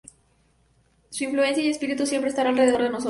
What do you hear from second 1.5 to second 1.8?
y